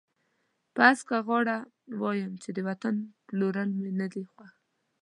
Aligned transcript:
په 0.73 0.81
هسکه 0.89 1.15
غاړه 1.27 1.57
وایم 2.01 2.33
چې 2.43 2.49
د 2.53 2.59
وطن 2.67 2.95
پلورل 3.27 3.69
مې 3.81 3.91
نه 3.99 4.07
دي 4.13 4.23
خوښ. 4.31 4.51